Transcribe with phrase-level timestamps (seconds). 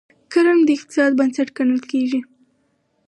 [0.31, 2.21] کرنه د اقتصاد بنسټ ګڼل کیږي.